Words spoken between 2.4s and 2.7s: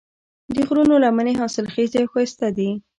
دي.